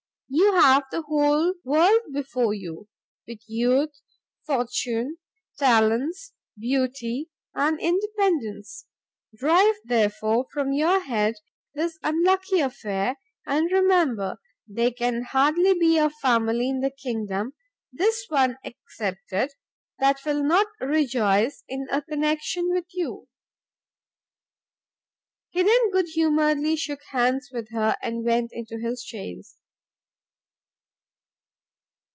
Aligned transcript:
You 0.33 0.53
have 0.53 0.83
the 0.91 1.01
whole 1.01 1.55
world 1.65 2.13
before 2.13 2.53
you, 2.53 2.87
with 3.27 3.39
youth, 3.49 3.99
fortune, 4.45 5.17
talents, 5.57 6.31
beauty 6.57 7.29
and 7.53 7.77
independence; 7.81 8.85
drive, 9.35 9.75
therefore, 9.83 10.45
from 10.53 10.71
your 10.71 11.01
head 11.01 11.35
this 11.73 11.97
unlucky 12.01 12.61
affair, 12.61 13.17
and 13.45 13.69
remember 13.73 14.37
there 14.65 14.91
can 14.93 15.23
hardly 15.23 15.73
be 15.73 15.97
a 15.97 16.09
family 16.09 16.69
in 16.69 16.79
the 16.79 16.91
kingdom, 16.91 17.53
this 17.91 18.25
one 18.29 18.57
excepted, 18.63 19.51
that 19.99 20.21
will 20.25 20.43
not 20.45 20.67
rejoice 20.79 21.65
in 21.67 21.87
a 21.91 22.01
connection 22.01 22.69
with 22.71 22.85
you." 22.93 23.27
He 25.49 25.61
then 25.61 25.91
good 25.91 26.07
humouredly 26.07 26.77
shook 26.77 27.01
hands 27.09 27.49
with 27.51 27.67
her, 27.71 27.97
and 28.01 28.23
went 28.23 28.51
into 28.53 28.77
his 28.79 29.03
chaise. 29.03 29.57